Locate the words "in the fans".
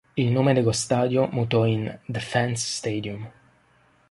1.67-2.65